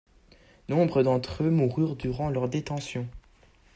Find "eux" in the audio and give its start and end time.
1.43-1.51